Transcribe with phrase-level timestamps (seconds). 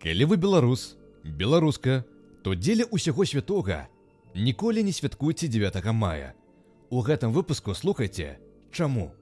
[0.00, 2.06] Калі вы беларус, беларуска,
[2.40, 3.84] то дзеля ўсяго святога
[4.32, 6.32] ніколі не святкуйце 9 мая.
[6.88, 8.40] У гэтым выпуску слухайце,
[8.72, 9.12] чаму.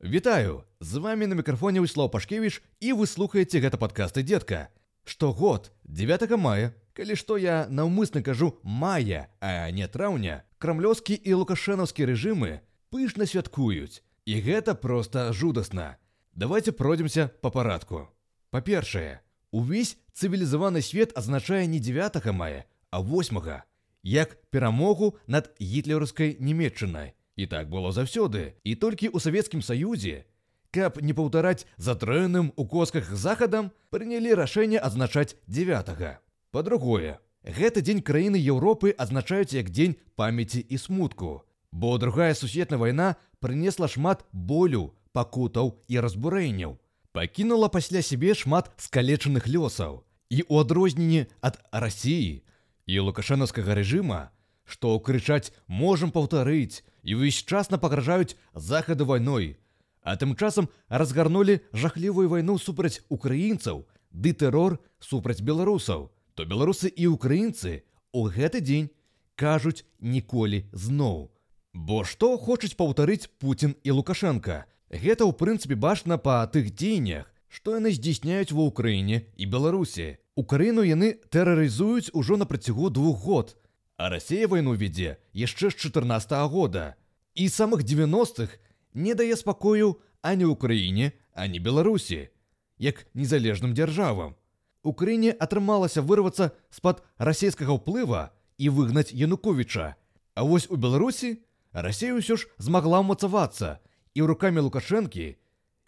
[0.00, 0.64] Вітаю!
[0.80, 4.72] З вами на мікрафоне Услаў Пашкевіч і вы слухаеце гэта падкасты дзедка.
[5.04, 12.10] Штогод 9 мая, калі што я наўмысна кажу мая, а не траўня, крамлёўскі і лукашэнаўскі
[12.10, 12.58] рэжымы
[12.90, 14.02] пышна святкуюць.
[14.26, 15.96] І гэта проста жудасна.
[16.34, 18.10] Давайте пройдземся па парадку.
[18.50, 19.22] Па-першае,
[19.54, 23.62] увесь цывілізаваны свет азначае не 9 мая, а 8,
[24.02, 27.14] як перамогу над гітлераўскай нямметчынай.
[27.38, 30.26] І так было заўсёды, і толькі ў савецкім саюзе,
[30.74, 36.18] каб не паўтараць затрэнным у косках захадам, прынялі рашэнне адзначаць 9.
[36.50, 41.44] Па-другое, гэты дзень краіны Еўропы адзначаюць як дзень памяці і смутку.
[41.72, 46.80] Бо другая сусветная вайна прынесла шмат болю, пакутаў і разбурэнняў.
[47.12, 50.04] Пакінула пасля сябе шмат скалечаных лёсаў.
[50.32, 52.40] І ў адрозненні ад рассіі
[52.88, 54.32] і лукашэнаўскага рэжыма,
[54.64, 59.60] што крычаць можам паўтарыць і ўвесь час напагражаюць захаду вайной.
[60.00, 66.08] А тым часам разгарнулі жахлівую вайну супраць украінцаў, ды тэрор супраць беларусаў,
[66.38, 67.82] то беларусы і украінцы
[68.14, 68.94] у гэты дзень
[69.34, 71.34] кажуць ніколі зноў.
[71.74, 74.62] Бо што хочуць паўтарыць Пуін і Лукашенко.
[74.86, 80.22] Гэта ў прынцыпе бачна па тых дзеяннях, што яны здзейсняюць ва ўкраіне і Беларусі.
[80.38, 83.58] Украіну яны тэрарызуюць ужо на працягу двух год,
[83.98, 86.94] А Расія вайну вядзе яшчэ з 14 -го года.
[87.34, 88.62] І самых 90-х
[88.94, 92.30] не дае спакою ані ўкраіне, ані Беларусі,
[92.78, 94.38] як незалежным дзяржавам.
[94.82, 99.94] Украіне атрымалася вырвацца з-пад расійскага ўплыва і выгнаць Януковіча.
[100.34, 103.78] А вось у Беларусі Расія ўсё ж змагла ўмацавацца
[104.16, 105.36] і рукамі Лукашэнкі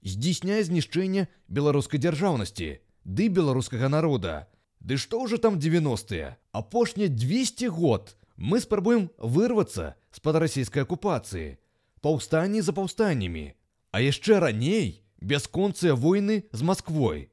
[0.05, 2.69] здзейсняе знішчэнне беларускай дзяржаўнасці
[3.05, 4.47] ды беларускага народа.
[4.81, 6.37] Ды што ўжо там 90-е?
[6.53, 11.57] Апошнія 200 год мы спрабуем вырвацца з-пад расійскай акупацыі.
[12.01, 13.57] Паўстанні за паўстаннямі.
[13.93, 17.29] А яшчэ раней бясконцыя войны з Масквой.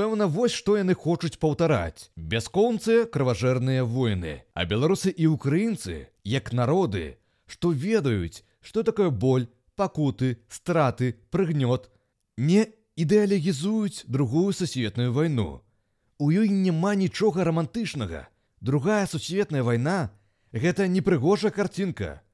[0.00, 2.08] Пэўна, вось што яны хочуць паўтараць.
[2.16, 4.48] Бясконцыя крыважэрныя войны.
[4.56, 9.44] А беларусы і ўкраінцы, як народы, што ведаюць, што такое боль,
[9.76, 11.92] пакуты, страты, прыгнёт,
[12.40, 12.64] не
[12.96, 15.60] ідэалегізуюць другую сусветную вайну.
[16.16, 18.32] У ёй няма нічога рамантычнага.
[18.64, 20.16] Другая сусветная вайна
[20.52, 22.24] гэта непрыгожая карцінка,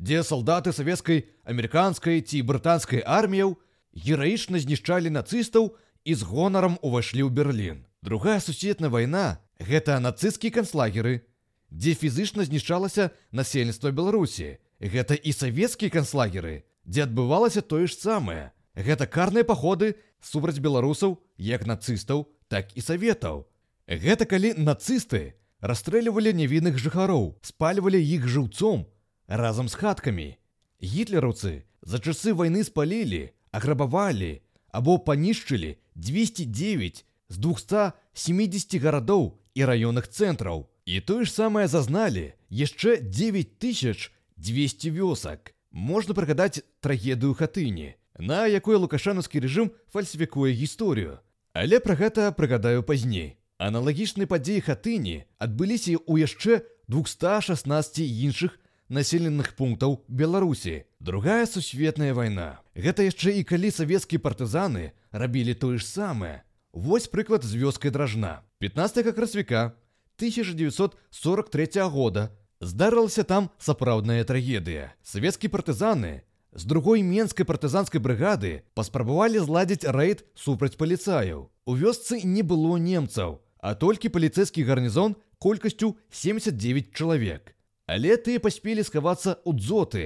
[0.00, 3.58] дзе салдаты савецкай, амерыканскай ці брытанскай арміяў
[3.92, 5.76] гераічна знішчалі нацыстаў
[6.06, 7.78] і з гонарам увайшлі ў Берлін.
[7.98, 11.26] Другая сусветная вайна гэта нацысцкія канцлагеры,
[11.74, 14.62] дзе фізычна знішчалася насельніцтва Беларусі.
[14.78, 18.54] Гэта і савецкія канцлагеры, дзе адбывалася тое ж самае.
[18.78, 23.50] Гэта карныя паходы супраць беларусаў як нацыстаў, так і саветаў.
[23.90, 28.86] Гэта калі нацысты расстрэльвалі невінных жыхароў, спальвалі іх жыўцом
[29.26, 30.38] разам з хаткамі.
[30.78, 34.45] Гітлераўцы за часы вайны спалілі, аграбавалі
[34.76, 40.68] або панішчылі 209 з 270 гарадоў і раённых цэнтраў.
[40.84, 45.56] І тое ж самае зазналі яшчэ 9200 вёсак.
[45.72, 51.24] Можна прыгадаць трагедыю хатыні, на якой лукашанаўскі рэжым фальсіфікуе гісторыю.
[51.56, 53.40] Але пра гэта прыгадаю пазней.
[53.56, 60.84] Аналагічныя падзеі хатыні адбыліся ў яшчэ 216 іншых населеных пунктаў Беларусі.
[61.00, 62.60] Другая сусветная вайна.
[62.74, 66.42] Гэта яшчэ і калі савецкія партызаны рабілі тое ж самае.
[66.72, 68.42] Вось прыклад з вёскай дражна.
[68.58, 69.72] 15 красвіка
[70.20, 72.30] 1943 года
[72.60, 74.92] здарылася там сапраўдная трагедыя.
[75.02, 81.50] Савецкія партызаны з другой менскай партызанскай брыгады паспрабавалі зладзіць рэйд супраць паліцаяў.
[81.66, 87.55] У вёсцы не было немцаў, а толькі паліцэйскі гарнізон колькасцю 79 чалавек.
[87.86, 90.04] Але тыя паспелі схавацца ў дзоты,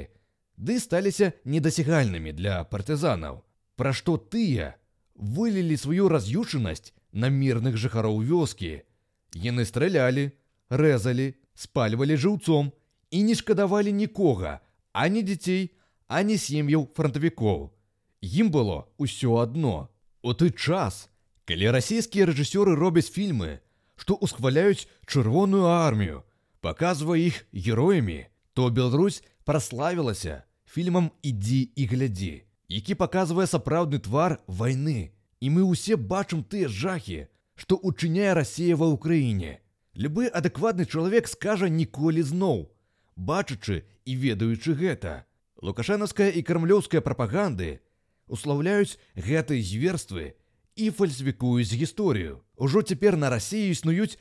[0.61, 3.41] ды сталіся недасягальнымі для партызанаў.
[3.81, 4.77] Пра што тыя
[5.17, 8.85] вылілі сваю раз'ючанасць на мірных жыхароў вёскі.
[9.33, 10.31] Яны стралялі,
[10.69, 12.73] рэзалі, спальвалі жыўцом
[13.11, 14.61] і не шкадавалі нікога,
[14.93, 15.73] ані дзяцей,
[16.09, 17.73] ані сем'яў фронтавікоў.
[18.21, 19.89] Ім было ўсё адно.
[20.21, 21.09] У той час,
[21.49, 23.65] калі расійскія рэжысёры робяць фільмы,
[23.97, 26.21] што усхваляюць чырвоную армію,
[26.61, 32.35] паказвае іх героямі, то Беларусь праславілася фільмам ідзі і глядзі,
[32.69, 35.13] які паказвае сапраўдны твар вайны.
[35.41, 37.27] І мы ўсе бачым тыя жахі,
[37.57, 39.59] што учыняе Расія ва ўкраіне.
[39.97, 42.69] Любы адэкватны чалавек скажа ніколі зноў,
[43.17, 45.25] бачачы і ведаючы гэта.
[45.61, 47.81] Лукашэнаўская і кармлёўская прапаганды
[48.29, 50.37] услаўляюць гэтыя зверствы
[50.77, 52.45] і фальсвікуюць гісторыю.
[52.57, 54.21] Ужо цяпер на рассіі існуюць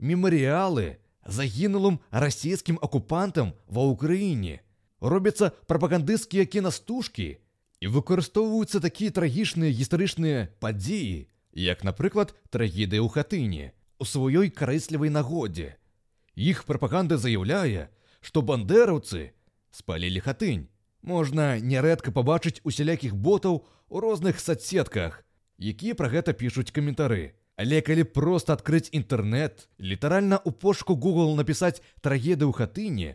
[0.00, 4.60] мемарыялы загінулым расійскім акупантам ва ўкраіне.
[5.00, 7.28] Робяцца прапагандысцкія кінастужкі
[7.80, 15.76] і выкарыстоўваюцца такія трагічныя гістарычныя падзеі, як, напрыклад, трагедыя ў хатыне у сваёй карыслівай нагодзе.
[16.34, 17.88] Іх прапаганда заяўляе,
[18.20, 19.32] што бандераўцы
[19.70, 20.68] спалілі хатынь.
[21.02, 25.22] Можна нярэдка пабачыць усялякіх ботаў у розных садсетках,
[25.58, 27.36] якія пра гэта пішуць каментары.
[27.56, 33.10] Але калі проста адкрыць інтэрнэт, літаральна ў пошуку Google напісаць трагедыю ў хатыне,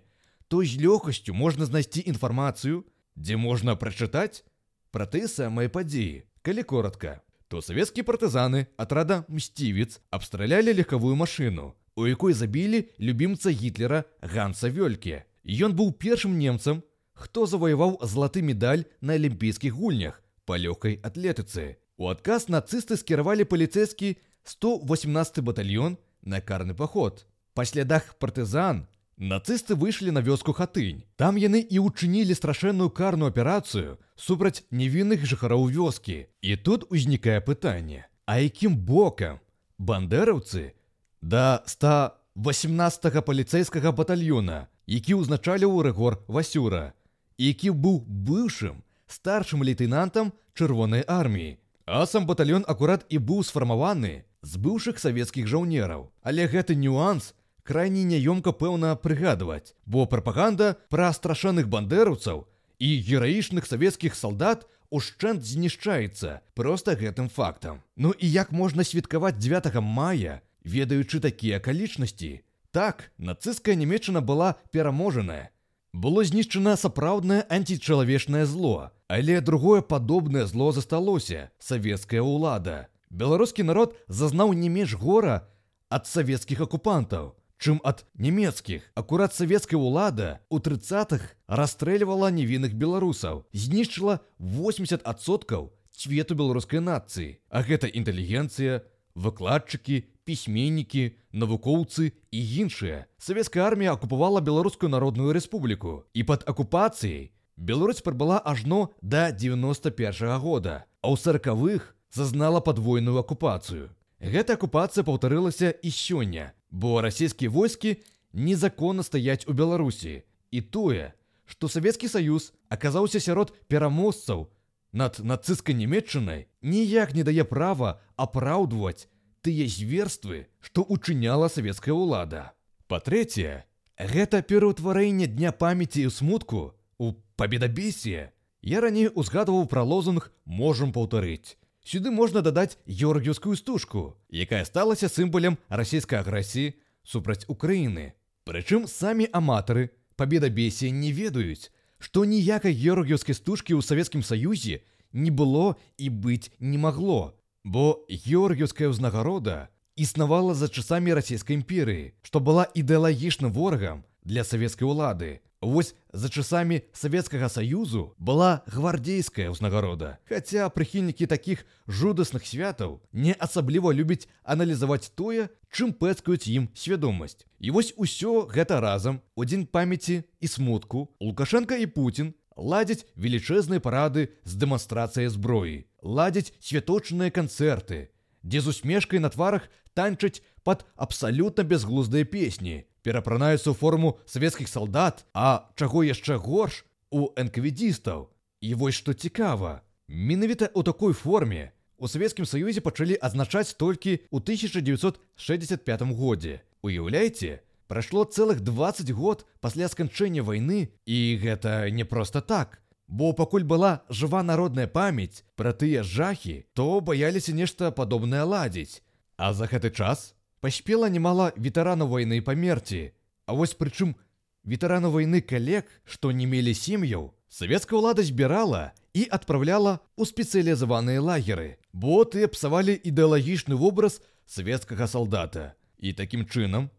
[0.47, 2.87] то з лёгкасцю можна знайсці інфармацыю,
[3.19, 4.47] дзе можна прачытаць
[4.95, 6.23] пра тыя самыя падзеі.
[6.41, 7.19] Калі коротка,
[7.51, 15.27] то савецкія партызаны атрада мсцівец абстралялі легкавую машыну, у якой забілі любімца гітлера Ганса Вёльке.
[15.43, 16.79] Ён быў першым немцам,
[17.11, 21.75] хто заваяваў златы медаль на алімпійскіх гульнях па лёгкай атлетыцы.
[21.99, 24.15] У адказ нацысты скіравалі паліцэйскі
[24.49, 27.27] 118 батальён на карны паход.
[27.53, 28.87] Па слядах партызан
[29.17, 31.05] нацысты выйшлі на вёску хатынь.
[31.17, 36.25] Там яны і ўчынілі страшэнную карную аперацыю супраць невінных жыхароў вёскі.
[36.41, 39.39] І тут узнікае пытанне: А якім бокам
[39.77, 40.73] бандераўцы
[41.21, 46.93] да 118 паліцэйскага батальёна, які ўзначаліў рэгор Васюра,
[47.37, 51.59] які быў быўшым старшым лейтенантам чырвонай арміі.
[51.85, 56.09] А сам батальён акурат і быў сфармаваны з быўшых савецкіх жаўнераў.
[56.23, 57.33] Але гэты нюанс
[57.63, 62.47] крайне няёмка пэўна прыгадваць, бо прапаганда пра страшаных бандераўцаў
[62.79, 67.81] і гераічных савецкіх салдат ушчэнт знішчаецца проста гэтым фактам.
[67.95, 72.41] Ну і як можна святкаваць 9 мая, ведаючы такія акалічнасці?
[72.71, 75.49] Так, нацысцкая нямецчына была пераможаная.
[75.93, 84.53] Было знішчана сапраўднае античалавечнае зло, але другое падобнае зло засталося савецкая ўлада беларускі народ зазнаў
[84.53, 85.49] не менш гора
[85.89, 88.85] ад савецкіх акупантаў, чым ад нямецкіх.
[88.95, 97.91] Акурат савецкая ўлада ў трыцатых расстрэльвала невінных беларусаў, знішчыла 80соткаў цвету беларускай нацыі, А гэта
[97.91, 98.85] інтэлігенцыя,
[99.15, 103.09] выкладчыкі, пісьменнікі, навукоўцы і іншыя.
[103.17, 110.39] Савецкая армія акупавала беларускую народную рэспубліку і пад акупацыяй Беларусь прыбыла ажно да 91 -го
[110.39, 113.89] года, а ў саркавых зазнала падвойную акупацыю.
[114.19, 117.97] Гэта акупацыя паўтарылася і сёння, бо расійскія войскі
[118.33, 120.23] незаконна стаяць у Беларусі.
[120.51, 121.13] І тое,
[121.45, 124.49] што Савецкі саюз аказаўся сярод пераможцаў
[124.91, 129.07] над нацысцкай нямецчынай, ніяк не дае права апраўдваць
[129.41, 132.51] тыя зверствы, што учыняла савецкая ўлада.
[132.89, 133.63] Па-трэцяе,
[133.97, 138.33] гэта пераўтварэнне дня памяці і смутку у пабедабесе.
[138.61, 141.55] Я раней узгадваў пра лозунг можам паўтарыць.
[141.89, 148.13] Сюды можна дадаць георгіўскую стужку, якая сталася сімвалем расійскай агрэсіі супраць Украіны.
[148.45, 154.85] Прычым самі аматары пабедабесія не ведаюць, што ніякай георгіўскай стужкі ў савецкім саюзе
[155.17, 157.33] не было і быць не магло,
[157.65, 165.41] бо георгіўская ўзнагарода існавала за часамі расійскай імперыі, што была ідэалагічным ворагам для савецкай улады.
[165.61, 170.15] Вось за часамі Савецкага Саюзу была гвардзейская ўзнагарода.
[170.23, 177.43] Хаця прыхільнікі такіх жудасных святаў не асабліва любяць аналізаваць тое, чым пэцкаюць ім свядомасць.
[177.59, 183.83] І вось усё гэта разам у дзень памяці і смутку Лукашенко і Путін ладзяць велічэзныя
[183.83, 188.15] парады з дэманстрацыяй зброі, ладзяць святочныя канцэрты,
[188.47, 195.25] дзе з усмешкай на тварах танчаць пад абсалютна бязглуздыя песні, перапранаюцца ў форму савецкіх салдат,
[195.33, 198.29] а чаго яшчэ горш у энкавідістаў.
[198.61, 204.37] І вось што цікава, менавіта ў такой форме у савецкім саюзе пачалі адзначаць толькі ў
[204.39, 206.61] 1965 годзе.
[206.81, 212.79] Уяўляеце, прайшло цэлых 20 год пасля сканчэння вайны і гэта не проста так.
[213.09, 219.01] Бо пакуль была жыва народная памяць пра тыя жахі, то баяліся нешта падобнае ладзіць.
[219.35, 223.11] А за гэты час паспела немало ветэранаў вайны памерці.
[223.45, 224.15] А вось прычым
[224.63, 231.81] ветэранаў вайны калег, што не мелі сем'яў, савецкая ўлада збірала і адпраўляла ў спецыялізаваныя лагеры,
[231.93, 235.73] бо тыя псавалі ідэалагічны вобраз савецкага салдата.
[235.97, 236.89] І такім чынам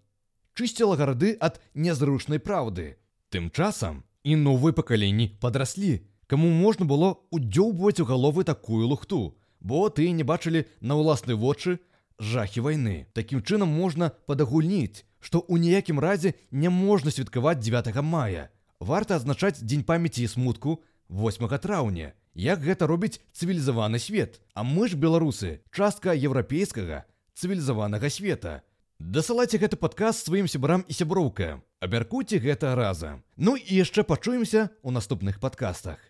[0.54, 2.96] чысціла гарады ад нязручнай праўды.
[3.30, 9.88] Тым часам і новыя пакаленні падраслі, каму можна было ўдзёўбваць у галовы такую лухту, бо
[9.88, 11.78] тыя не бачылі на ўласныя вочы,
[12.20, 13.06] жахі вайны.
[13.16, 18.52] Такім чынам можна падагульніць, што ў ніякім разе не можна святкаваць 9 мая.
[18.80, 22.12] Варта адзначаць дзень памяці і смутку 8 траўня.
[22.34, 24.40] Як гэта робіць цывілізаваны свет.
[24.54, 28.62] А мы ж беларусы, частка еўрапейскага цывілізаванага света.
[29.00, 31.64] Дасылайце гэты падказ сваім сябрам і сяброўкам.
[31.80, 33.24] Абяркуйце гэта разам.
[33.36, 36.00] Ну і яшчэ пачуемся ў наступных падкастах.